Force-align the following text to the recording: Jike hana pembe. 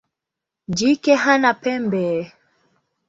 Jike 0.77 1.13
hana 1.23 1.51
pembe. 1.61 2.05